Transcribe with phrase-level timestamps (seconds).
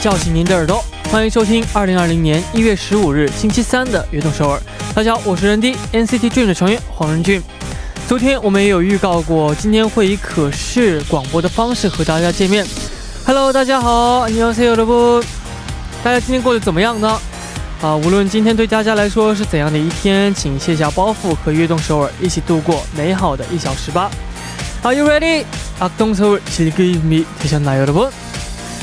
[0.00, 4.58] 叫醒您的耳朵，欢迎收听二零二零年一月十五日星期三的《悦动首尔》。
[4.94, 7.42] 大家好，我是人 D NCT Dream 的成员黄仁俊。
[8.06, 12.66] 昨天我们也有预告过，今天会以可视广播的方式和大家见面。
[13.26, 15.22] Hello，大家好，你好，所有的不，
[16.02, 17.18] 大家今天过得怎么样呢？
[17.80, 24.10] 啊，无论今天对大家来说是怎样的一天，请卸下包袱，和悦动首尔一起度过美好的一小时吧。
[24.82, 25.44] Are you ready?
[25.80, 28.10] 악동서울즐거움이되셨나요，여러 분？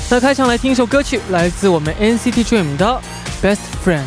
[0.09, 3.01] 那开场来听一首歌曲，来自我们 NCT Dream 的
[3.45, 4.03] 《Best Friend》。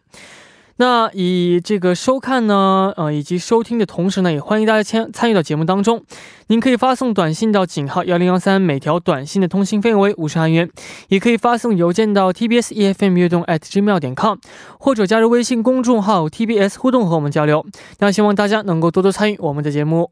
[0.77, 6.03] 那以这个收看呢，呃，以及收听的同时呢，也欢迎大家参参与到节目当中。
[6.47, 10.67] 您可以发送短信到井号幺零幺三，每条短信的通信费用为五十韩元；
[11.09, 14.39] 也可以发送邮件到 tbs efm 悦动 at gmail 点 com，
[14.79, 17.63] 或者加入微信公众号 tbs 互动和我们交流。
[17.99, 20.09] 那希望大家能够多多参与我们的节目。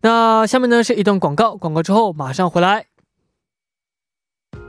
[0.00, 2.95] 那下面呢是一段广告，广告之后马上回来。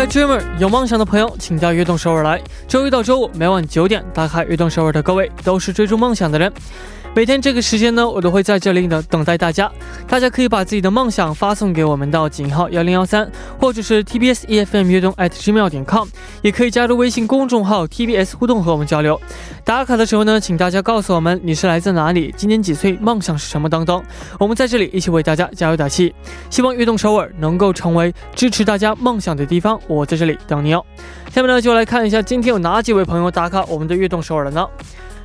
[0.00, 2.40] We are dreamer，有梦想的朋友，请到悦动首尔来。
[2.66, 6.50] 周一到周五每晚九点，打开悦动首尔的各位，都是追逐梦想的人。
[7.12, 9.70] 每天这个时间呢，我都会在这里呢等待大家。
[10.06, 13.28] 大家可以把自己的梦想发送给我们到井号幺零幺三，
[13.58, 16.06] 或者是 TBS EFM 悦动 at gmail 点 com，
[16.40, 19.20] 也可以加入微信公众号 TBS 互动和我们交流。
[19.64, 24.00] 打卡的时候呢，请大家告诉我们你是来自哪里，今年几岁，梦想是什么等等。
[24.38, 26.14] 我们在这里一起为大家加油打气，
[26.48, 29.78] 希望悦动首尔能够成为支持大家梦想的地方。
[29.88, 30.84] 我在这里等你哦。
[31.34, 34.64] 下面呢，就来看一下今天有哪几位朋友打卡我们的悦动首尔了呢？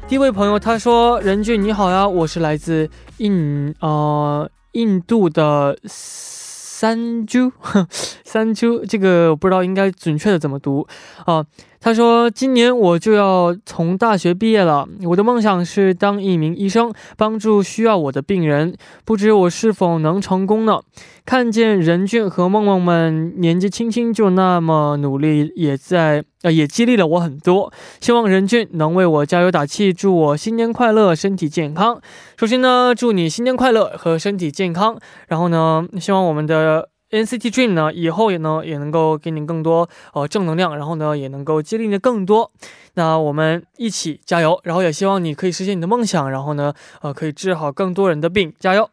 [0.07, 2.87] 第一位朋友，他说：“任俊你好呀，我是来自
[3.17, 7.51] 印呃印度的三珠
[8.23, 10.87] 三珠，这个我不知道应该准确的怎么读
[11.25, 11.43] 啊。”
[11.81, 18.75] 他说：“今年我就要从大学毕业了，我的梦想是当一名医生，帮助需要我的病人。
[19.03, 20.81] 不知我是否能成功呢？
[21.25, 27.73] 看见任俊和梦梦们年纪轻轻就那么努力，也在呃也激励了我很多。
[27.99, 31.99] 希望任俊能为我加油打气，祝我新年快乐，身体健康。
[32.37, 34.97] 首先呢，祝你新年快乐和身体健康。
[35.27, 42.51] 然后呢，希望我们的。” NCT Dream 呢，以后也能也能够给你更多呃正能量，然后呢也能够激励你更多。
[42.95, 48.89] 那我们一起加油，然后也希望你可以实现你的梦想，然后呢呃可以治好更多人的病，加油。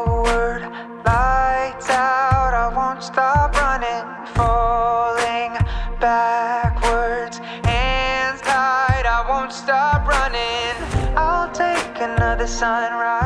[12.44, 13.23] the sunrise.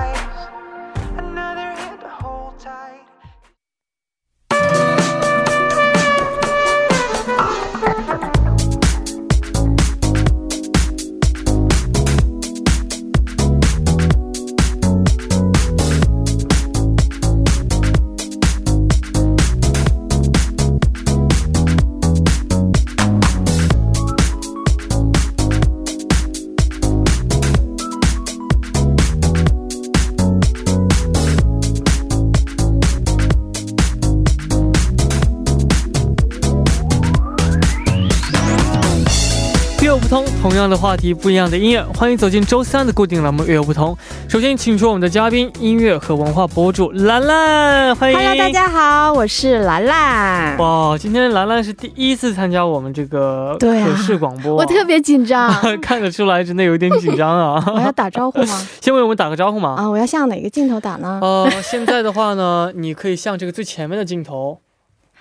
[40.07, 43.93] 不同，同样的话题，不一样的音乐，欢迎走进周三的固定栏目《乐有不同》。
[44.31, 48.17] 首先，请出我们的嘉宾，音乐和文化博主兰兰，欢迎。
[48.17, 50.57] Hello，大家好，我是兰兰。
[50.59, 55.51] 哇，今天兰兰是第一次参加我们这个可视广播，我特别紧张，
[55.83, 57.61] 看得出来，真的有点紧张啊。
[57.75, 58.65] 我要打招呼吗？
[58.79, 59.75] 先为我们打个招呼嘛。
[59.77, 64.61] 啊，我要向哪个镜头打呢呃，现在的话呢，你可以向这个最前面的镜头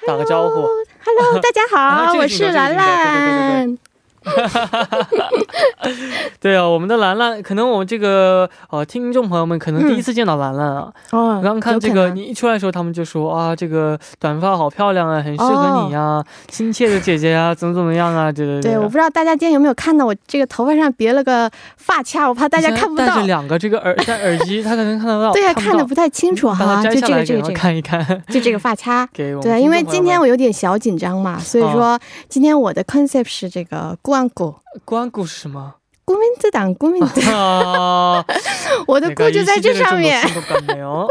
[0.07, 0.61] 打个招呼。
[1.05, 3.67] ？Hello，大家好，啊这个镜头我是兰兰。
[3.67, 3.79] 对
[6.57, 10.93] 啊，我们的兰兰，可能我们这个呃听众朋友们可能第一次见到兰兰啊。
[11.11, 23.27] 哦我刚看这个你一出来的时候，他们就说啊，这个短发好漂亮啊，很适合你呀、亲切的姐姐呀、 怎么怎么样啊，对对对，我不知道大家今天有没有看到我这个头发上别了个发卡，我怕大家看不到戴着。
[23.27, 25.33] 两个这个耳戴耳机，他可能看得到。
[25.33, 29.07] 对呀，看的不太清楚哈，就这个这个这个，看一看，就这个发卡。
[29.13, 31.97] 给对，因为今天我我有点小紧张嘛，所以说
[32.29, 34.55] 今天我的 concept 是这个关谷，
[34.87, 35.75] 关谷是什么？
[36.07, 38.25] 国民自党，国民自党，啊，
[38.89, 40.23] 我的故就在这上面。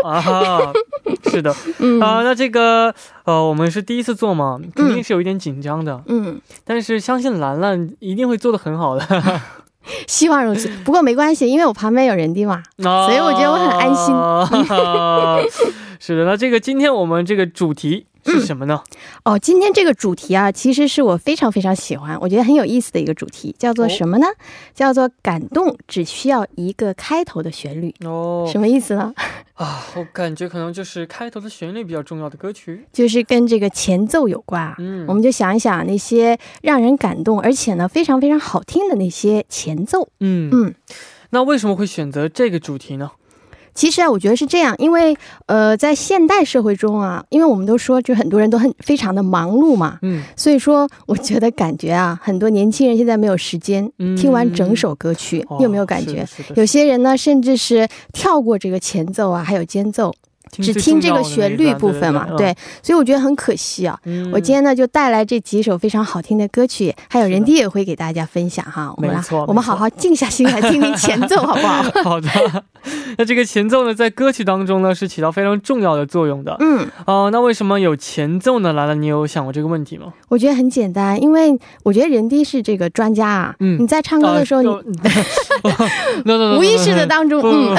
[0.03, 0.73] 啊，
[1.29, 2.91] 是的嗯啊、那这个
[3.25, 9.41] 呃，我们是第一次做嘛，肯定是有一点紧张的，嗯，但是相信兰兰一定会做的很好的，
[10.07, 10.67] 希望如此。
[10.83, 12.63] 不过没关系，因为我旁边有人的嘛。
[12.77, 14.15] 所以我觉得我很安心。
[15.99, 18.81] 是的，那这个今天我们这个主题是什么呢？
[19.23, 24.25] 哦，今天这个主题啊，其实是我非常非常喜欢，我觉得很有意思的一个主题，叫做什么呢？
[24.73, 27.93] 叫做感动只需要一个开头的旋律。
[28.03, 29.13] 哦什么意思呢？
[29.53, 32.85] 啊，我感觉可能就是开头的旋律比较重要的歌曲。
[32.91, 34.75] 就是跟这个前奏有关啊。
[34.79, 40.09] 嗯我们就想一想那些让人感动，而且呢非常非常好听的那些前奏。
[40.19, 40.75] 嗯嗯，
[41.29, 43.11] 那为什么会选择这个主题呢？
[43.75, 45.15] 其实啊，我觉得是这样，因为
[45.47, 56.25] 呃，在现代社会中啊，因为我们都说，就很多人都很非常的忙碌嘛，嗯所以说，我觉得感觉啊，很多年轻人现在没有时间嗯听完整首歌曲，哦你有没有感觉？
[56.55, 60.13] 有些人呢，甚至是跳过这个前奏啊，还有间奏，
[60.51, 62.25] 只听这个旋律部分嘛。
[62.37, 63.99] 对对，所以我觉得很可惜啊。
[64.05, 68.93] 嗯我今天呢就带来这几首非常好听的歌曲，还有人弟也会给大家分享哈。
[68.95, 71.83] 我们来没错，我们好好静下心来听听前奏，好不好？
[72.03, 72.29] 好的，
[73.17, 76.55] 那这个前奏呢，在歌曲当中呢是起到非常重要的作用的。
[76.59, 78.73] 嗯，哦、那为什么有前奏呢？
[78.73, 80.13] 兰兰，你有想过这个问题吗？
[80.29, 83.55] 我觉得很简单，因为我觉得人低是这个专家啊。
[83.59, 84.69] 嗯你在唱歌的时候， 你
[86.57, 87.75] 无意识的当中，嗯，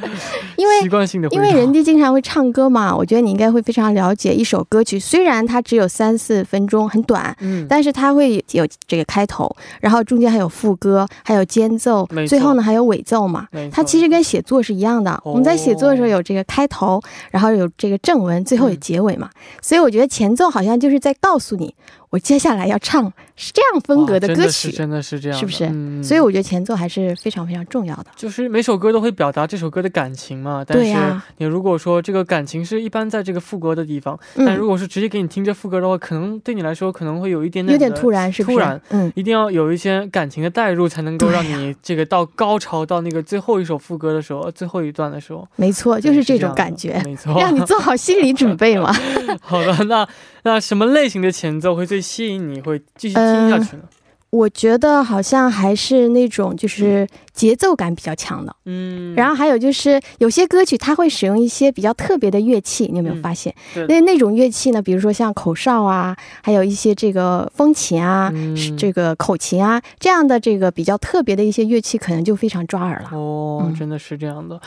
[0.56, 7.36] 因为习惯性的回答，因为人弟经常会唱歌嘛，我觉得你应该会非常了解一首歌曲，虽然它只有三四分钟，很短。
[7.40, 13.46] 嗯，但是它会有这个开头，然后中间还有副歌，还有间奏最后呢还有尾奏嘛。
[13.70, 19.30] 它其实跟写作是一样的，我们在写作的时候有这个开头，然后有这个正文，最后有结尾嘛。
[19.62, 21.74] 所以我觉得前奏好像就是在告诉你，
[22.10, 28.06] 我接下来要唱是这样风格的歌曲，真的是这样，是不是嗯所以我觉得前奏还是非常非常重要的。
[28.14, 38.56] 就是每首歌都会表达这首歌的感情嘛，但是对呀你如果说这个感情是一般在这个副歌的地方，但如嗯，果是直接给你听这副歌的话，可能对你来说可能会有一点点有点突然，是不是？
[38.56, 47.34] 突然嗯，一定要有一些感情的代入，才能够让你这个到高潮到那个最后一首副歌的时候，最后一段的时候，没错，就是这种感觉，没错。
[47.40, 48.92] 让你做好心理准备嘛。
[49.40, 50.06] 好的，那
[50.42, 53.82] 那什么类型的前奏会最吸引你，会继续听下去呢？
[54.30, 63.52] 我觉得好像还是那种就是节奏感比较强的，嗯，然后还有就是有些歌曲它会使用一些比较特别的乐器，你有没有嗯发现？
[63.74, 73.18] 对那那种乐器呢，比如说像口哨啊，还有一些这个风琴啊，嗯这个口琴啊，这样的这个比较特别的一些乐器，可能就非常抓耳了。
[73.18, 74.60] 哦，嗯真的是这样的。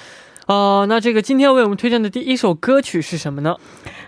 [0.46, 3.56] 啊、那这个今天为我们推荐的第一首歌曲是什么呢？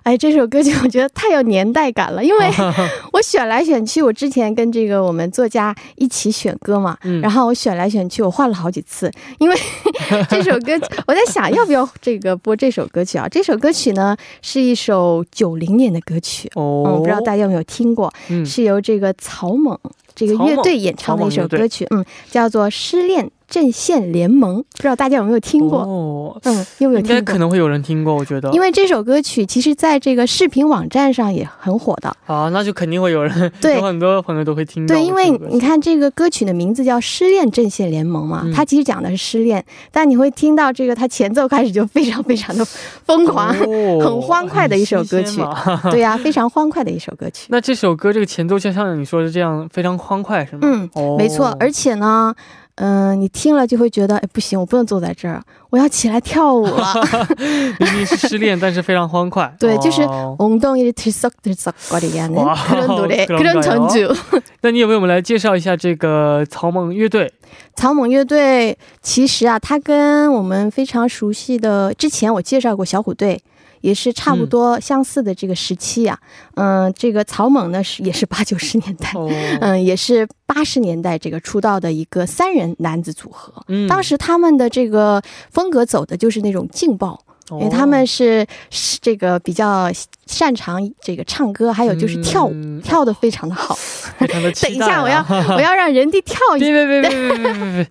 [0.04, 2.50] 哎，这首歌曲我觉得太有年代感了，因为
[3.14, 9.56] 我选来选去，我之前跟这个我们作家一起选歌嘛，嗯然后我选来选去，我换了好几次，因为
[10.30, 10.74] 这首歌
[11.08, 13.28] 我在想要不要这个播这首歌曲啊？
[13.30, 19.80] 这首歌曲呢是一首九零年的歌曲，哦，嗯，我不知道大家有没有听过，嗯是由这个草蜢
[20.14, 25.80] 这个乐队演唱的一首歌曲，嗯，叫做《失恋阵线联盟》，不知道大家有没有听过？
[25.80, 27.22] 哦，嗯，有没有应该？
[27.22, 28.50] 可能会有人听过，我觉得。
[28.52, 35.26] 因为这首歌曲其实在这个视频网站上也很火的，啊，那就肯定会有人，对有很多朋友都会听到对，因为。
[35.50, 45.42] 你看这个歌曲的名字叫《失恋阵线联盟》嘛，嗯它其实讲的是失恋，但你会听到这个它前奏开始就非常非常的疯狂，哦很欢快的一首歌曲
[45.92, 47.48] 对呀、非常欢快的一首歌曲。
[47.50, 50.60] 那这首歌这个前奏就像你说的这样，非常欢快，是吗？
[50.64, 52.34] 嗯，哦，没错，而且呢，
[52.77, 56.95] 嗯、你听了就会觉得，哎，不行，我不能坐在这儿，我要起来跳舞了。
[57.79, 59.55] 明明是失恋，但是非常欢快。
[59.59, 64.17] 对就是哦 엉덩이를들썩들썩거리게하는 哇 그런 노래 그런가요 그런 전주。
[64.63, 67.31] 那你有没有我们来介绍一下这个草蜢乐队？
[67.77, 73.43] 草蜢乐队其实啊，它跟我们非常熟悉的之前我介绍过小虎队。
[73.82, 76.18] 也是差不多相似的这个时期啊，
[76.56, 79.30] 嗯、这个草蜢呢是也是八九十年代，哦，
[79.62, 83.54] 嗯，也是八十年代这个出道的一个三人男子组合。
[83.68, 83.88] 嗯。
[83.88, 87.20] 当时他们的这个风格走的就是那种劲爆，
[87.52, 89.90] 因为他们是是这个比较
[90.26, 93.78] 擅长这个唱歌，还有就是跳舞，跳的非常的好。
[94.18, 95.26] 非常的期待、等一下，我要
[95.56, 96.66] 我要让人家跳一下。
[96.66, 97.88] 别别别别别别别！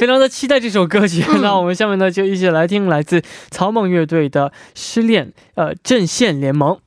[0.00, 1.24] 非常的期待这首歌曲。
[1.40, 6.78] 那我们下面呢，就一起来听来自草蜢乐队的《失恋》呃阵线联盟。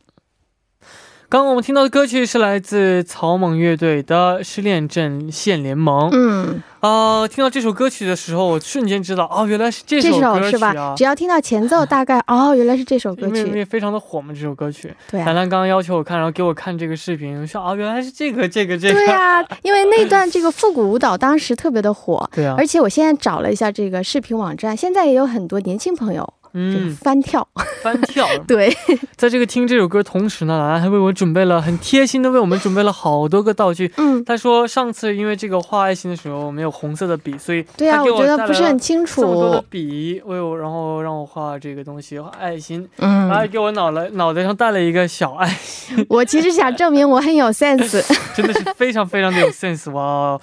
[1.36, 10.94] 刚刚我们听到的歌曲是来自草蜢乐队的《失恋阵线联盟》嗯，啊、听到这首歌曲的时候，我瞬间知道哦，原来是这这首歌曲啊首是吧？
[10.96, 13.36] 只要听到前奏，大概哦，原来是这首歌曲。
[13.40, 14.96] 因为因为非常的火嘛，这首歌曲。
[15.12, 18.94] 对啊，兰兰刚刚要求我看，然后给我看这个视频，我说哦，原来是这个这个这个。
[18.94, 22.26] 对啊，因为那段这个复古舞蹈当时特别的火。
[22.34, 27.48] 对啊，而且我现在找了一下这个视频网站，现在也有很多年轻朋友这个嗯，翻跳。
[27.84, 28.26] 翻跳。
[28.48, 28.76] 对，
[29.16, 33.92] 在这个听这首歌同时呢，兰兰还为我准备了很贴心的为我们准备了好多个道具。
[33.98, 39.64] 嗯，他说上次因为这个画爱心的时候没有红色的笔，所以对啊，他给我觉得不是很清楚这么多的。
[39.70, 48.04] 笔为我，然后让我画这个东西，画爱心，嗯然后还给我脑袋脑袋上戴了一个小爱心， 我其实想证明我很有 sense。
[48.34, 50.02] 真的是非常非常的有 sense 哇！
[50.02, 50.42] 哦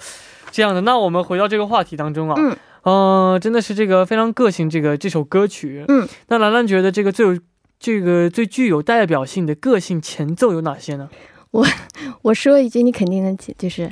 [0.51, 2.35] 这样的，那我们回到这个话题当中啊，
[2.83, 7.39] 嗯呃，真的是这个非常个性，这个这首歌曲，嗯，那兰兰觉得这个最有
[7.79, 11.09] 这个最具有代表性的个性前奏有哪些呢？
[11.51, 11.65] 我
[12.23, 13.91] 我说一句，你肯定能记，就是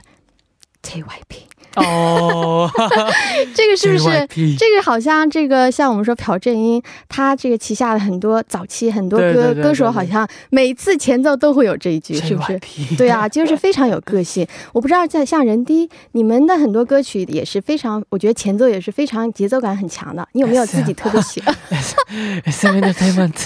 [0.84, 1.46] JYP。
[1.76, 2.70] 哦，
[3.56, 14.46] 这个是不是？JYP 这个好像这个像我们说朴正英，他这个旗下的很多早期很多歌歌手，好像每次前奏都会有这一句，是不是？JYP 对啊，就是非常有个性。
[14.74, 20.28] 我不知道在像人低，你们的很多歌曲也是非常，我觉得前奏也是非常节奏感很强的。
[20.34, 21.56] 你有没有自己特别喜 欢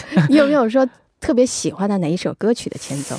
[0.30, 0.88] 你有没有说
[1.22, 3.16] 特别喜欢的哪一首歌曲的前奏？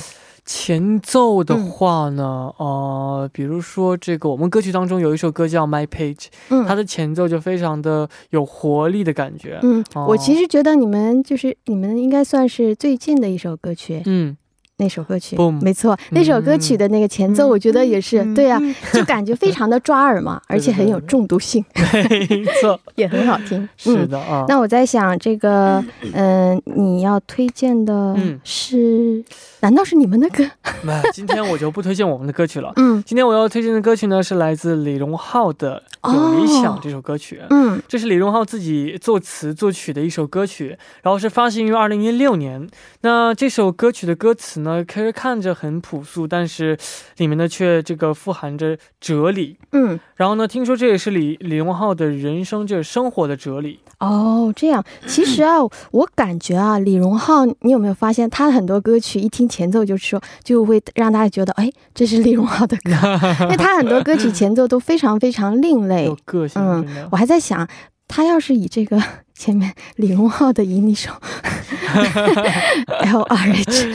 [0.47, 6.15] 前奏的话呢，呃，比如说这个我们歌曲当中有一首歌叫《My Page》，
[6.49, 6.65] 嗯。
[6.65, 9.59] 它的前奏就非常的有活力的感觉。
[9.61, 10.05] 嗯，哦。
[10.07, 14.37] 我其实觉得你们就是你们应该算是最近的一首歌曲，嗯，
[14.77, 18.33] 那首歌曲 Boom 没错，那首歌曲的那个前奏，我觉得也是、嗯。
[18.33, 18.57] 对啊、
[18.93, 23.67] 就感觉非常的抓耳嘛， 而且很有中毒性， 没错，也很好听。
[23.75, 24.45] 是的啊。
[24.47, 28.39] 那我在想，这个，嗯、你要推荐的嗯。
[28.43, 29.23] 是，
[29.61, 30.43] 难道是你们的歌？
[30.83, 32.71] 那今天我就不推荐我们的歌曲了。
[32.75, 35.81] 嗯今天我要推荐的歌曲呢，是来自李荣浩的
[36.13, 37.41] 《有理想》这首歌曲。
[37.49, 42.67] 嗯这是李荣浩自己作词作曲的一首歌曲，然后是发行于二零一六年。
[43.01, 46.77] 那这首歌曲的歌词呢，其实看着很朴素，但是
[47.17, 49.57] 里面呢却这个富含着哲理。
[49.71, 53.79] 嗯，然后呢，听说这也是李李荣浩的人生，就是生活的哲理。
[53.99, 55.57] 哦，这样，其实啊，
[55.91, 62.91] 我感觉啊，李荣浩，你有没有发现他很多歌曲一听前奏就是说，就会让大家觉得，哎，这是李荣浩的歌，
[63.45, 66.17] 因为他很多歌曲前奏都非常非常另类有。
[66.25, 67.07] 个性，嗯。
[67.11, 67.67] 我还在想，
[68.07, 69.01] 他要是以这个
[69.37, 71.11] 前面李荣浩的以你手
[72.87, 73.93] L R H，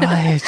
[0.00, 0.38] 哎，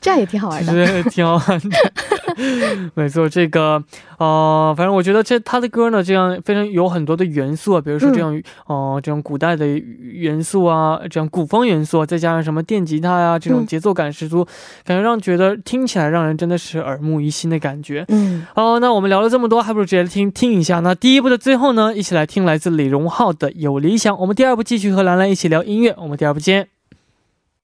[0.00, 1.02] 这样也挺好玩的。
[1.04, 1.92] 挺好玩的。
[2.94, 3.82] 没错，这个
[4.18, 14.44] 呃，反正我觉得这他的歌呢，这样非常有很多的元素啊，比如说这样、呃这种古代的元素啊，这样古风元素啊，再加上什么电吉他呀、这种嗯节奏感十足，
[14.84, 18.04] 感觉让觉得听起来让人真的是耳目一新的感觉。
[18.08, 20.80] 嗯，哦，那我们聊了这么多，还不如直接听听一下。
[20.80, 24.14] 那第一部的最后呢，一起来听来自李荣浩的《有理想》。
[24.18, 25.94] 我们第二部继续和兰兰一起聊音乐。
[25.98, 26.73] 我们第二部见。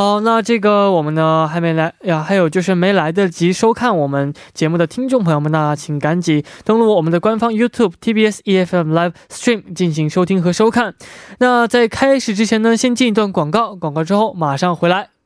[0.00, 10.94] 好，那这个我们呢还没来呀，还有就是没来得及收看我们节目的听众朋友们，那请赶紧登录我们的官方 YouTube TBS EFM Live Stream 进行收听和收看。
[11.40, 15.17] 那在开始之前呢，先进一段广告，广告之后马上回来。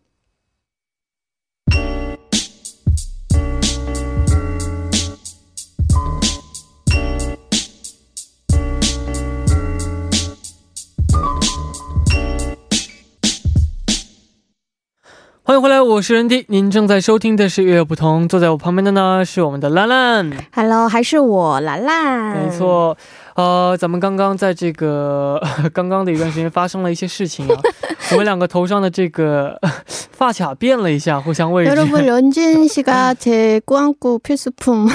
[15.44, 20.30] 欢迎回来，我是任迪，您正在收听的是《月月不同》，坐在我旁边的呢是我们的兰兰。
[20.54, 22.38] Hello，还是我兰兰。
[22.38, 22.98] 没，错，
[23.36, 25.42] 呃，咱们刚刚在这个
[25.74, 27.56] 刚刚的一段时间发生了一些事情啊，
[28.12, 34.90] 我们两个头上的这个发 卡变了一下，互相位置 여러분 런쥔 씨가 제 꾸안꾸 필수품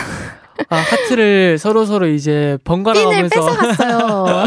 [0.68, 4.46] 啊， 하트를 서로 서로 이제 번갈아 핀을 가면서 뺏어갔어요.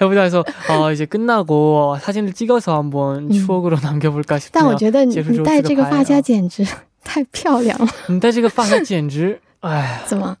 [0.00, 3.32] 해보자 해서 어, 이제 끝나고 사진을 찍어서 한번 음.
[3.32, 4.78] 추억으로 남겨볼까 但我 싶네요.
[4.78, 6.66] 觉得你结束之后你戴这个发夹这个牌啊简直
[7.04, 10.36] 太漂亮了，你戴这个发卡简直，哎怎么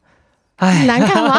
[0.60, 1.38] 哎，难看吗？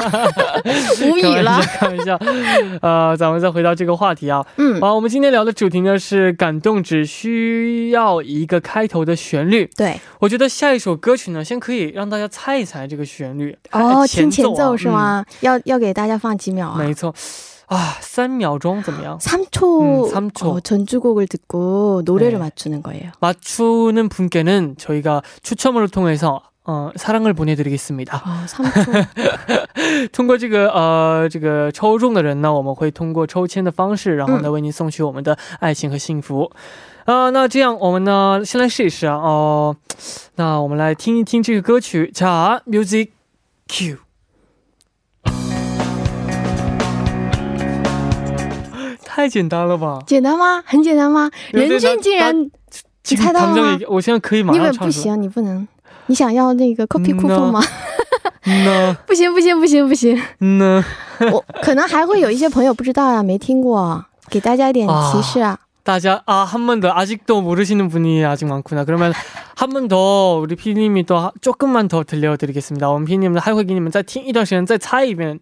[1.01, 1.59] 无语了。
[1.59, 9.67] 开玩笑，开玩笑呃，咱们再回到这个话题啊，嗯，好，我们今天聊的主题呢是感动只需要一个开头的旋律。
[9.75, 13.57] 对，我觉得下一首歌曲呢，先可以让大家猜一猜这个旋律。
[13.71, 14.87] 哦，哎听前奏啊奏是？
[14.87, 15.25] 吗？
[15.41, 16.75] 要要给大家放几秒啊？
[16.77, 17.11] 嗯没错，
[17.65, 19.17] 啊，三秒钟怎么样？
[19.17, 20.51] 3초 음, 3 초.
[20.51, 22.37] 어, 전주곡을 듣고 노래를 네.
[22.37, 23.09] 맞추는 거예요.
[23.19, 28.21] 맞추는 분께는 저희가 추첨을 통해서 어, 사랑을 보내드리겠습니다.
[28.25, 30.09] 아, 3초.
[30.11, 36.51] 通过这个呃这个抽中的人呢，我们会通过抽签的方式，然后呢、嗯为您送去我们的爱情和幸福。
[37.05, 39.77] 啊、那这样我们呢先来试一试啊哦、
[40.35, 42.11] 那我们来听一听这个歌曲。
[42.13, 43.11] 자 music
[43.67, 43.99] cue。
[49.05, 49.99] 太简单了吧？
[50.05, 50.61] 简单吗？
[50.65, 51.31] 很简单吗？
[51.53, 52.51] 有点任俊竟然
[53.01, 55.03] 这个猜到了吗唐正，我现在可以马你们上唱出来。
[55.03, 55.67] 不行，你不能。
[56.07, 57.61] 你想要那个 copy 嗯 coupon 呢吗？
[58.45, 60.17] 呢不行不行不行不行，
[60.57, 60.83] 呢，
[61.31, 65.57] 我可能还会有一些朋友不知道呀，没听过，给大家一点提示啊。
[65.83, 68.83] 大家아 한 번 더 아직도 모르시는 분이 아직 많구나.
[68.83, 69.13] 그러면
[69.55, 72.89] 한 번 더 우리 피디님이 또 하- 조금만 더 들려드리겠습니다.
[72.89, 75.39] 我们 피디님 还会给你们再听一段时间再猜一遍。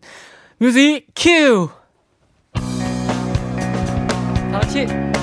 [0.60, 1.70] Music cue。
[4.52, 4.86] 好，气。
[4.88, 5.14] 嗯，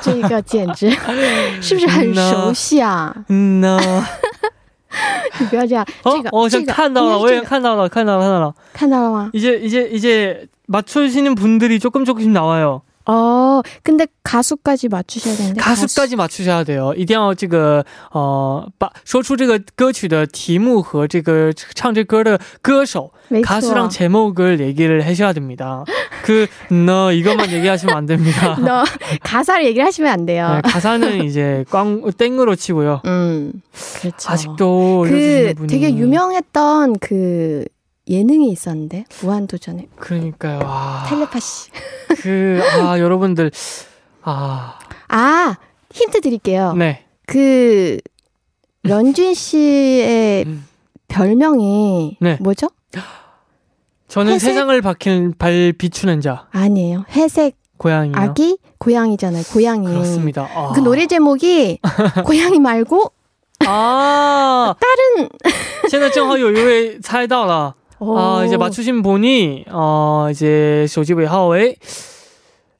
[0.01, 0.89] 这个简直
[1.61, 3.15] 是不是很熟悉啊？
[3.29, 3.79] 嗯呢。
[5.39, 8.55] 你不要这样，这个，哦我好像这个看到了，我也应该是这个看到了，看到了，看到了。
[8.73, 9.29] 看到了吗？
[9.33, 12.81] 이제 이제 이제 맞추시는 분들이 조금 조금씩 나와요.
[13.09, 16.91] 哦，근데가수까지 맞추셔야 되는데 가수까지 맞추셔야 돼요.
[16.97, 25.83] 一定要这个呃，把说出这个歌曲的题目和这个唱这歌的歌手 가 가수랑 제목을 얘기를 하셔야 됩니다.
[26.23, 28.57] 그 너 이것만 얘기하시면 안 됩니다.
[28.59, 28.83] 너
[29.21, 30.55] 가사를 얘기를 하시면 안 돼요.
[30.55, 33.01] 네, 가사는 이제 꽝 땡으로 치고요.
[33.05, 33.53] 음,
[33.99, 34.31] 그렇죠.
[34.31, 37.65] 아직도 그 올려주시는 분이 되게 유명했던 그
[38.09, 40.59] 예능이 있었는데 무한도전에 그러니까요.
[40.63, 41.71] 아, 텔레파시.
[42.21, 43.51] 그 아, 여러분들
[44.21, 45.55] 아, 아
[45.91, 46.73] 힌트 드릴게요.
[46.73, 47.05] 네.
[47.25, 47.97] 그
[48.83, 50.67] 런쥔 씨의 음.
[51.07, 52.37] 별명이 네.
[52.41, 52.69] 뭐죠?
[54.07, 54.49] 저는 회색?
[54.49, 57.05] 세상을 밝힌 발 비추는 자 아니에요.
[57.09, 58.13] 회색 고양이요.
[58.15, 59.43] 아기 고양이잖아요.
[59.51, 59.87] 고양이.
[59.87, 60.47] 그렇습니다.
[60.53, 60.71] 아.
[60.73, 61.79] 그 노래 제목이
[62.23, 63.11] 고양이 말고
[63.65, 65.29] 啊， 다른
[65.89, 71.76] 现在正好有一位猜到了 어, 이제 맞추신 분이 어 이제 조지웨이 하오의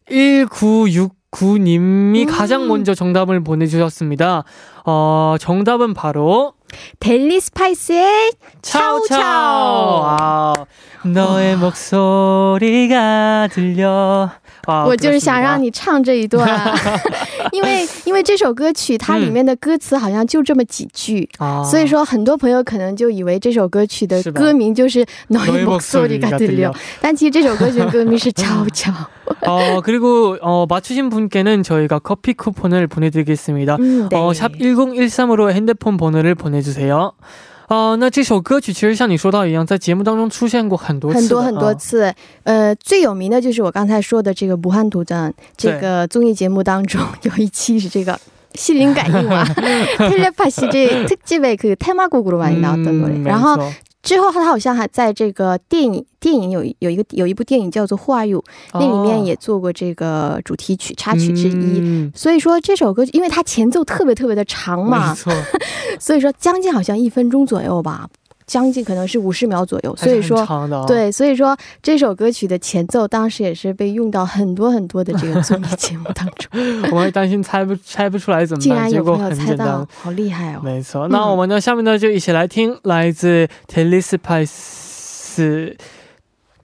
[0.08, 2.26] 1969님이 음.
[2.26, 4.44] 가장 먼저 정답을 보내주셨습니다.
[4.86, 6.54] 어 정답은 바로
[6.98, 10.02] 델리 스파이스의 차우 차우.
[10.04, 10.52] 아,
[11.04, 14.30] 너의 목소리가 들려
[14.69, 15.41] 아, 我就是想 그렇습니다.
[15.41, 16.47] 让你唱这一段，
[17.51, 28.91] 因为因为这首歌曲它里面的歌词好像就这么几句， 아, 所以说很多朋友可能就以为这首歌曲的是吧歌名就是《너의 너의 목소리가 목소리가 들려》，但其实这首歌曲的歌名是《悄悄》。
[29.47, 33.77] 어, 그리고 어, 맞추신 분께는 저희가 커피 쿠폰을 보내드리겠습니다.
[33.79, 37.11] 嗯，对， 어, 샵 1013으로 핸드폰 번호를 보내주세요.
[37.69, 42.13] 어, 那这首歌曲其实像你说到一样，在节目当中出现过很多次的，很多很多啊次，
[42.43, 48.19] 呃，最有名的就是我刚才说的这个《武汉图腾》这个综艺节目当中 有一期是这个。
[48.55, 49.43] 心灵感应嘛
[49.97, 53.19] 텔레파시这특집의그 테마곡으로 많이 나왔던 嗯 노래.
[53.19, 53.69] 没然后错
[54.02, 58.40] 之后他好像还在这个电影电影有有一个有一部电影叫做《Who Are You》，
[58.72, 61.80] 那里面也做过这个主题曲插曲之一。
[61.80, 65.32] 嗯所以说这首歌，因为它前奏特别特别的长嘛没，错，
[66.00, 68.08] 所以说将近好像一分钟左右吧，
[68.50, 70.44] 将近可能是五十秒左右所以说
[70.88, 76.50] 对所以说这首歌曲的前奏当时也是被用到很多很多的这个综艺节目当中。
[76.90, 80.60] 我会担心猜不猜不出来怎么竟然有朋友猜到好厉害哦。
[80.64, 85.76] 没错那我们呢下面呢就一起来听来自 telespices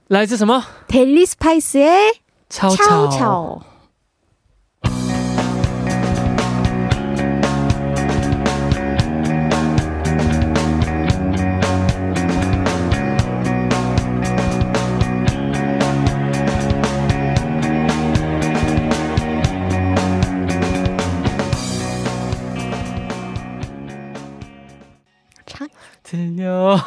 [0.09, 2.15] 来自什么？Telespices
[2.49, 3.61] 超超。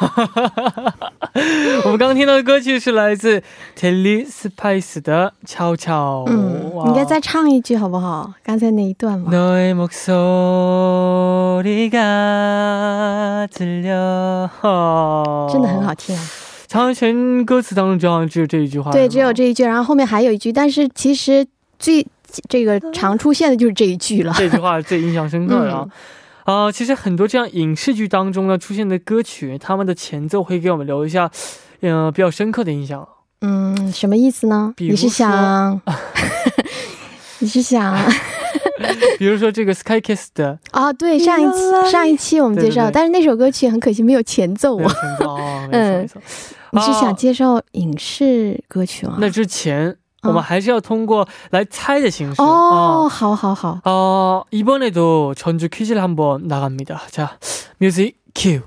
[1.84, 3.42] 我们刚刚听到的歌曲是来自
[3.78, 6.24] Telly Spice 的《悄悄》。
[6.30, 8.32] 嗯，哇你应该再唱一句好不好？
[8.42, 9.30] 刚才那一段嘛。
[9.30, 9.96] 너의 목소리가
[13.48, 14.48] 들려。
[15.52, 16.22] 真的很好听啊！
[16.72, 18.90] 好像全歌词当中就好像只有这一句话。
[18.90, 21.46] 对，是吗只有这一句，然后后面还有一句，但是其实
[21.78, 22.06] 最
[22.48, 24.34] 这个常出现的就是这一句了。
[24.36, 25.88] 这句话最印象深刻了。
[26.45, 31.29] 啊、其实很多这样影视剧当中呢出现的歌曲，他们的前奏会给我们留下，
[31.81, 33.07] 嗯、比较深刻的印象。
[33.41, 34.73] 嗯，什么意思呢？
[34.75, 35.81] 比如你是想，
[37.39, 37.97] 你是想
[39.17, 40.91] 比如说这个 Sky Kiss 的啊？
[40.93, 44.93] 对，上一期上一期我们介绍，对对对但是那首歌曲很可惜没有前奏啊。
[44.93, 46.21] 前奏哦，没错 嗯没错。
[46.73, 49.17] 你是想啊介绍影视歌曲吗？
[49.19, 53.08] 那之前嗯 我们还是要通过来猜的形式哦，啊。
[53.08, 57.02] 好好好， 어, 이번에도 전주 퀴즈를 한번 나갑니다.
[57.10, 57.38] 자,
[57.78, 58.60] 뮤직 큐.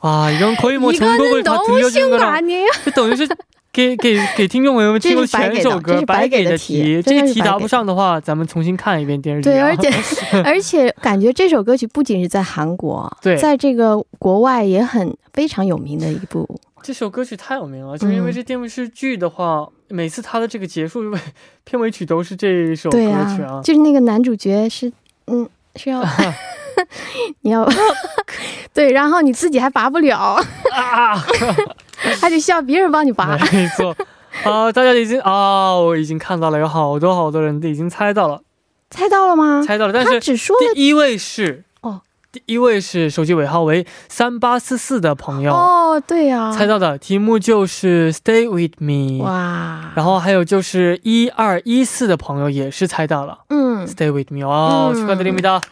[0.00, 2.68] 와, 이건 거의 뭐 전곡을 이거는 다 너무 들려주는 쉬운 거 거랑 啊 아니에요?
[2.84, 3.26] 这等于是
[3.72, 9.66] 给给给听众朋友们听过全首歌这是白给的白给的题，这是白给的题真的这是白给的题答不上的话，咱们重新看一遍电视剧、对，啊。
[9.66, 9.90] 而且
[10.42, 16.46] 而且感觉这首歌曲不仅是在韩国，对在这个国外也很非常有名的一部。
[16.81, 21.01] 这首歌曲太有名了，就是因为嗯这电视剧的话，每次它的这个结束
[21.63, 23.55] 片尾曲都是这一首歌曲啊。
[23.55, 24.91] 啊，就是那个男主角是，
[25.27, 26.03] 嗯，是要
[27.41, 27.67] 你要
[28.73, 30.17] 对，然后你自己还拔不了，
[30.71, 31.15] 啊，
[32.21, 33.37] 还得需要别人帮你拔。
[33.51, 33.95] 没错。
[34.43, 38.41] 啊、大家已经啊、我已经看到了，有好多好多人都已经猜到了，
[38.89, 39.61] 猜到了吗？
[39.65, 39.91] 猜到了。
[39.91, 41.68] 但他是只说了第一位是哦，
[42.32, 49.24] 第一位是手机尾号为三八四四的朋友、哦，对呀、猜到的题目就是 Stay with me。
[49.24, 55.62] 哇，然后还有就是一二一四的朋友也是猜到了、嗯， Stay with me 哦，嗯축하드립니다。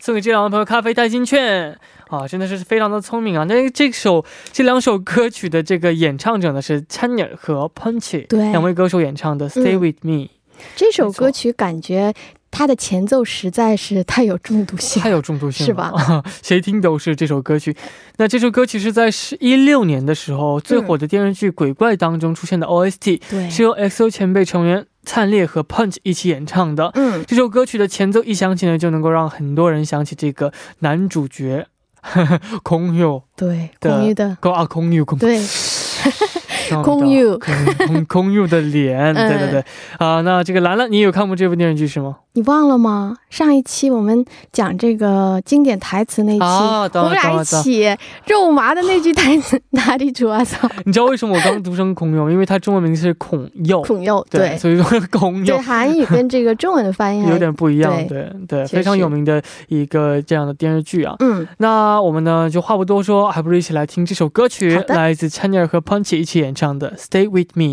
[0.00, 3.44] 送给这两位朋友咖啡代金券啊，真的是非常的聪明啊！
[3.44, 10.28] 那这首这两首歌曲的这个演唱者呢是 Chanyeol 和 Punch 对两位歌手演唱的 Stay 嗯 with me，、
[10.74, 12.14] 这首没错歌曲感觉
[12.55, 15.09] 它的前奏实在是太有中毒性太。
[15.09, 16.23] 有中毒性了，是吧？
[16.43, 17.75] 谁听都是这首歌曲。
[18.17, 26.91] 那这首歌曲是在是一六年的时候最火的电视剧《鬼怪》当中出现的 OST，、对，是由 XO 前辈成员灿烈和 Punch 一起演唱的。
[26.93, 31.65] 嗯，这首歌曲的前奏一响起呢，就能够让很多人想起这个男主角
[32.61, 35.41] 空佑对，空佑的，空啊空佑空对，
[36.71, 37.53] 空空佑空
[37.87, 39.63] 空空佑的脸，对对对
[39.97, 42.17] 啊、那这个兰兰，你有看过这部电视剧是吗？
[42.35, 43.15] 你忘了吗？
[43.29, 47.95] 上一期我们讲这个经典台词那一期，我们俩一起
[48.25, 50.43] 肉麻的那句台词 哪里主啊？
[50.43, 52.31] 操，你知道为什么我刚读成孔佑？
[52.31, 61.15] 因为它中文名字是孔佑，孔佑，对，所以说 孔对，佑韩语跟这个中文的发音有点不一样，对对对，非常有名的一个这样的电视剧啊。
[61.19, 67.63] 嗯，那我们呢，就话不多说，还不如一起来听这首歌曲来自 Chanyeol 和 Punchy 一起演唱的《Stay with Me》。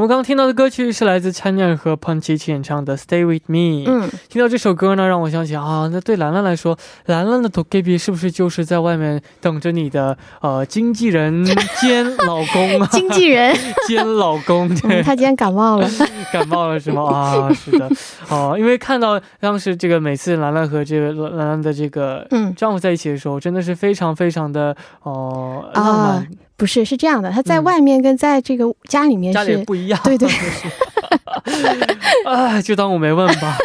[0.00, 3.56] 们刚刚听到的歌曲是来自 Chanyeol 和 Punch 一起演唱的《Stay with Me》。
[3.86, 6.76] 嗯，听到这首歌呢，让我想起啊，那对兰兰来说，
[7.06, 11.44] 兰兰的 Togebi 是不是就是在外面等着你的呃经纪人
[11.80, 12.88] 兼老公啊？
[12.90, 15.88] 经纪人， 兼老公，对，嗯他今天感冒了。
[16.32, 17.04] 感冒了是吗？
[17.04, 17.88] 啊，是的，
[18.28, 26.28] 哦，因为看到当时这个每次兰兰和这个兰兰的这个嗯，丈夫在一起的时候，真的是非常非常的哦、啊浪漫，
[26.64, 30.26] 不是，是这样的，他在嗯外面跟在这个家里面家里是，也不一样，对对
[32.24, 33.58] 哎，就当我没问吧。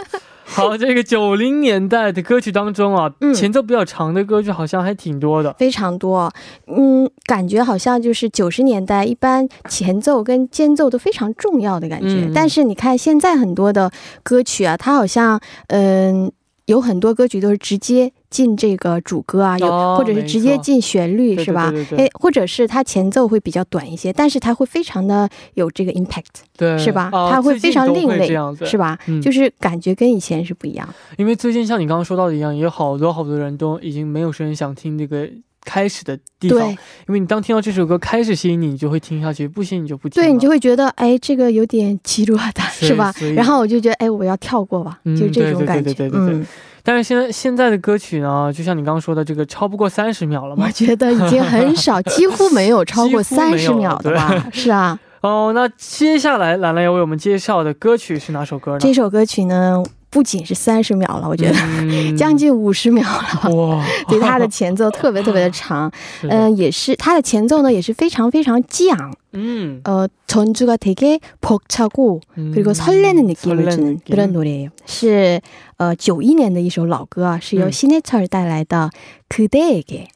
[0.43, 5.53] 好，这个九零年代的歌曲当中啊，嗯前奏比较长的歌曲好像还挺多的。
[5.53, 6.29] 非常多。
[6.67, 12.25] 嗯，感觉好像就是九十年代，一般前奏跟间奏都非常重要的感觉。
[12.25, 13.89] 嗯但是你看现在很多的
[14.23, 16.29] 歌曲啊，它好像嗯、
[16.69, 21.71] 有很多歌曲都是直接进这个主歌啊，有、哦或者是直接进旋律，是吧？
[21.71, 27.09] 对对对对诶，或者是它前奏会比较短一些，但是它会非常的有这个 impact，对，是吧？
[27.11, 28.27] 啊它会非常另类
[28.63, 28.97] 是吧？
[29.07, 30.87] 嗯就是感觉跟以前是不一样。
[31.17, 35.27] 因为最近像你刚刚说到的一样，也有好多好多人都已经没有人想听这个
[35.65, 40.21] 开始的地方，对因为你当听到这首歌开始吸引你，你就会听下去；不吸引你就不听。
[40.21, 43.13] 对，你就会觉得，哎，这个有点奇鲁的，是吧？
[43.35, 45.83] 然后我就觉得，哎，我要跳过吧，嗯就是这种感觉。
[45.83, 46.47] 对对对对对对嗯，
[46.83, 50.71] 但是现在现在的歌曲呢，就像你刚刚说的，这个超不过三十秒了嘛我。
[50.71, 54.47] 觉得已经很少，几乎没有超过 三十秒的吧？
[54.53, 58.79] 是啊，哦，那接下来兰兰要为我们介绍的歌曲是哪首歌呢？
[58.79, 63.50] 这首歌曲呢，不仅是三十秒了，我觉得、嗯将近五十秒了。
[63.54, 74.14] 哇， 对它的前奏特别特别的长， 是的嗯、也是它的前奏呢也是非常非常激昂，嗯， 어 전주가 되게 벅차고 嗯 그리고 설레는 느낌을 설레는 주는 느낌.
[74.14, 74.70] 그런 노래예요.
[74.86, 75.40] 是
[75.78, 78.90] 呃九一年的一首老歌啊，是由嗯신해철带来的《
[79.34, 80.06] 그대에게》。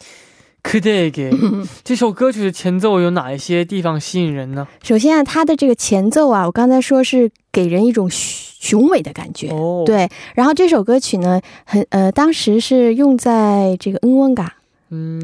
[0.62, 1.30] 그대에게
[1.84, 4.66] 这首歌曲的前奏有哪一些地方吸引人呢？
[4.82, 9.48] 首先啊，它的这个前奏啊，我刚才说是给人一种雄雄伟的感觉。
[9.50, 14.50] 哦，，对，然后这首歌曲呢，很呃，当时是用在这个응원가 嗯，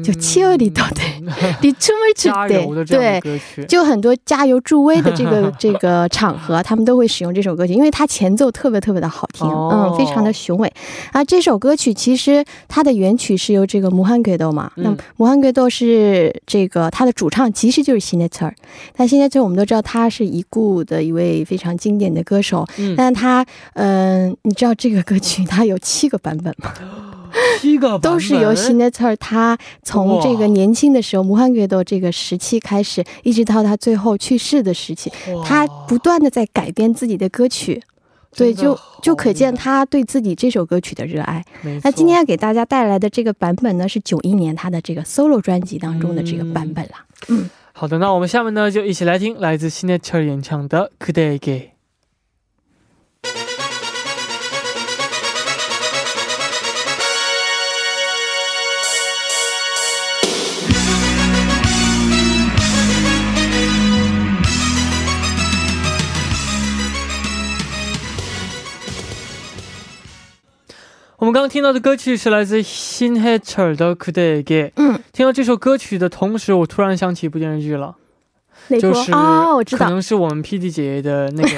[0.02, 1.20] 就切尔里豆 对。
[2.84, 3.20] 对
[3.66, 10.72] 就很多加油助威的这个 这个场合他们都会使用这首歌曲因为它前奏特别特别的好听嗯非常的雄伟。
[11.12, 18.50] 啊这首歌曲其实它的原曲是由这个穆罕格斗嘛那穆罕格斗是这个它的主唱其实就是 sinatra
[18.96, 22.94] 但现在这我们都知道他是已故的一位非常经典的歌手嗯。
[22.96, 26.72] 但他嗯你知道这个歌曲它有七个版本吗？
[27.60, 35.12] 七个都是由 s i n e t e r 他从这个年轻的时候，魔幻乐队这个时期开始，一直到他最后去世的时期，
[35.44, 37.82] 他不断的在改编自己的歌曲。
[38.36, 41.44] 对，就就可见他对自己这首歌曲的热爱。
[41.82, 46.92] 那今天要给大家带来的这个版本呢，是九一年他的这个 solo 专辑当中的这个版本了。
[47.26, 51.38] 嗯，好的，那我们下面呢就一起来听来自 s i n e t e r 演唱的《Good Day》。
[71.20, 74.68] 我们刚刚听到的歌曲是来自新黑车的《Could I Get》。
[74.76, 77.94] 嗯，听到这首歌曲的同时，我突然想起一部电视剧了。
[78.80, 81.50] 就是哦，我知道，可能是我们 PD 姐的那个，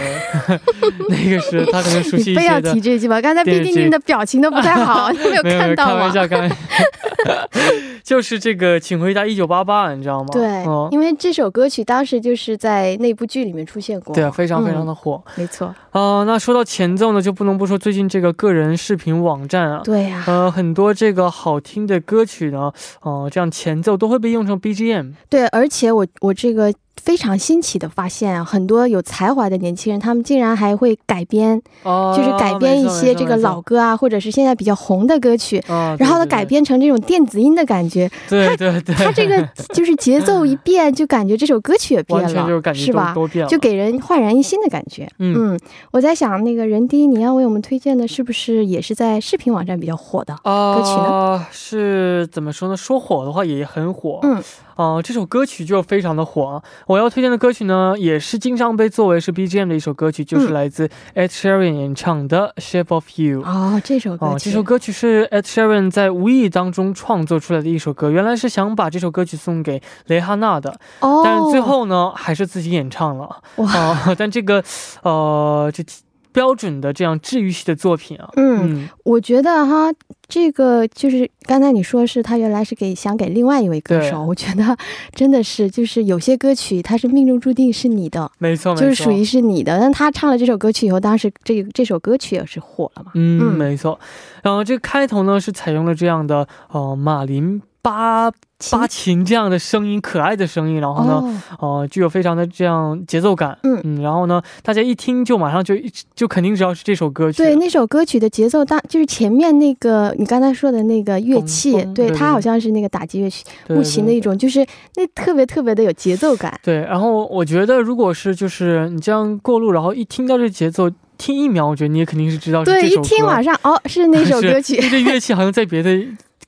[1.09, 2.40] 那个是她可能熟悉一些的。
[2.40, 3.20] 非要提这句吗？
[3.20, 6.11] 刚才 PD 您的表情都不太好， 没有看到吗？
[6.11, 6.57] 开玩笑，开玩笑。
[8.12, 10.27] 就是这个，请回答一九八八，你知道吗？
[10.33, 14.14] 对，嗯，因为这首歌曲当时就是在那部剧里面出现过。
[14.14, 15.75] 对啊，非常非常嗯的火没错。
[15.92, 19.81] 啊、那说到前奏呢，就不能不说最近这个个人视频网站啊。
[19.83, 22.70] 对呀、呃，很多这个好听的歌曲呢，
[23.01, 25.14] 哦、这样前奏都会被用成 BGM。
[25.31, 26.70] 对，而且我我这个
[27.01, 35.62] 非常新奇的发现啊，很多有才华的年轻人，他们竟然还会改编，哦，就是改编一些这个老，歌啊，或者是现在比较红的歌曲，
[35.98, 38.02] 然后呢改，编成这种电子音的感觉。
[38.29, 39.43] 对对对对，它这个
[39.75, 43.12] 就是节奏一变，就感觉这首歌曲也变完全就是了，感觉是吧？
[43.15, 45.09] 都都变了，就给人焕然一新的感觉。
[45.19, 45.59] 嗯
[45.91, 50.35] 我在想，那个人第一，你要为我们推荐的是不是也是在视频网站比较火的？
[50.43, 52.77] 啊、歌曲呢是怎么说呢？
[52.77, 54.21] 说火的话也很火。
[54.23, 54.43] 嗯，
[54.77, 56.62] 啊、这首歌曲就非常的火啊。
[56.87, 63.41] 我要推荐的歌曲呢，也是经常被作为是 BGM 的一首歌曲，就是嗯来自 Ed Sheeran 演唱的《Shape of You》。
[63.45, 73.42] 哦，这首歌这首歌曲是 Ed Sheeran 在无意当中创作出来的一首歌，原来是想把这首歌曲送给蕾哈娜的，哦，但是最后呢，还是自己演唱了。
[73.57, 74.62] 哇啊、 但这个，
[75.03, 75.85] 呃，这
[76.33, 78.27] 标准的这样治愈系的作品啊。
[78.37, 79.92] 嗯，我觉得哈，
[80.27, 84.75] 这个就是刚才你说是他原来是给想给另外一位歌手，我觉得
[85.12, 89.79] 真的是就是有些歌曲它是命中注定是你的，没错，没错，就是属于是你的。
[89.79, 93.12] 但他唱了这首歌曲以后，当时这这首歌曲也是火了嘛。
[93.14, 94.01] 嗯，嗯没错。
[94.42, 103.59] 然后这个开头呢是采用了这样的呃马林巴琴巴琴这样的声音，可爱的声音，然后呢，哦，呃，具有非常的这样节奏感。
[103.64, 107.38] 嗯然后呢，大家一听就马上就一就肯定知道是这首歌曲。
[107.38, 114.64] 对，那首歌曲的节奏大，就是前面那个你刚才说的那个乐器，对它好像是那个打击乐器对木琴的一种，就是
[114.95, 116.57] 那特别特别的有节奏感。
[116.62, 122.88] 对，然后我觉得，如果是就是你这样过路，然后一听到这节奏，听一秒，我觉得你也肯定是知道是对。
[122.88, 125.90] 一听马上哦，是那首 歌曲这乐器好像在别的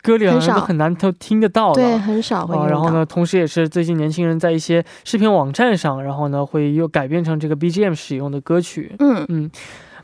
[0.05, 1.83] 歌里好像都很难都听得到的。
[1.83, 8.95] 对，很少会然后呢，同时也是最近年轻人在一些视频网站上，然后呢会又改编成这个 BGM 使用的歌曲。
[8.99, 9.51] 嗯，嗯，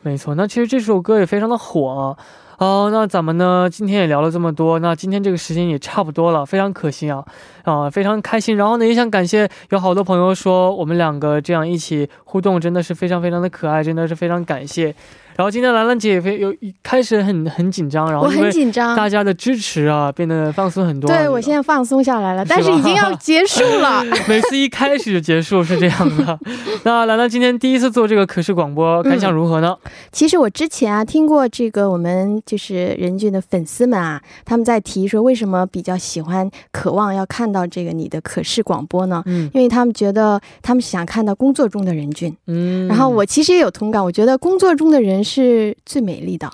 [0.00, 0.34] 没错。
[0.34, 2.16] 那其实这首歌也非常的火啊。
[2.58, 7.24] 哦，那咱们呢今天也聊了这么多，那今天这个时间也差不多了，非常可惜啊，
[7.64, 8.56] 啊、非常开心。
[8.56, 14.94] 然后呢，也想感谢有好多朋友说我们两个这样一起互动，真的是非常非常的可爱，真的是非常感谢。
[15.40, 18.94] 然后今天兰兰姐也非有一开始很很紧张，然后我很紧张。
[18.94, 21.16] 大家的支持啊，变得放松很多啊。
[21.16, 24.04] 对，我现在放松下来了，但是已经要结束了。
[24.28, 26.38] 每次一开始就结束是这样的。
[26.84, 29.74] 那兰兰今天第一次做这个可视广播，感想如何呢？
[30.12, 39.22] 其实我之前啊听过这个，我们就是任俊的粉丝们啊，他们在提说为什么比较喜欢、渴望要看到这个你的可视广播呢？
[39.24, 42.36] 嗯因为他们觉得他们想看到工作中的人俊。
[42.46, 46.50] 嗯然后我其实也有同感，我觉得工作中的人是最美丽的。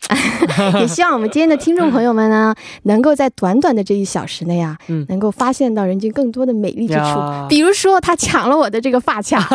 [0.80, 7.20] 也希望我们今天的听众朋友们呢，能够在短短的这一小时内啊，嗯能够发现到人间更多的美丽之处。
[7.50, 9.46] 比如说，他抢了我的这个发卡，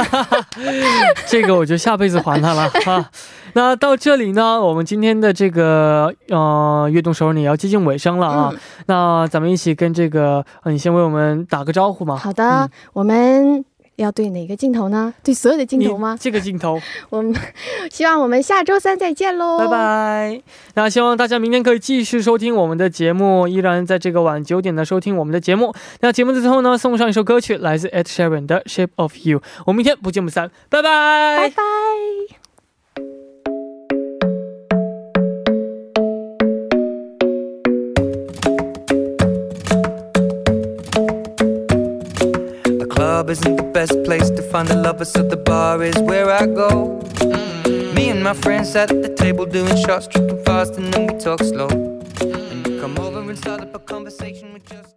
[1.26, 3.10] 这个我就下辈子还他了 啊。
[3.54, 8.50] 那到这里呢，我们今天的这个呃悦动首尔呢也要接近尾声了啊。
[8.54, 12.18] 嗯那咱们一起跟这个，呃、你先为我们打个招呼嘛。
[12.18, 13.66] 好的，嗯我们
[13.98, 15.14] 要对哪个镜头呢？
[15.24, 16.18] 对所有的镜头吗？
[16.20, 16.80] 这个镜头，
[17.10, 17.34] 我们
[17.90, 19.68] 希望我们下周三再见喽，拜。
[19.68, 20.42] 拜。
[20.74, 25.74] 那希望大家明天可以继续收听我们的节目，依然在这个晚九点的收听我们的节目。
[26.02, 29.40] 那节目的最后呢，送上一首歌曲，来自 Ed Sheeran 的《Shape of You》。
[29.66, 31.38] 我们明天不见不散，拜拜。
[31.38, 31.64] 拜拜。
[42.78, 47.00] The club isn't best place to find a lover, so the bar is where I go.
[47.94, 51.40] Me and my friends at the table doing shots, tripping fast, and then we talk
[51.44, 51.68] slow.
[51.68, 54.95] And you come over and start up a conversation with just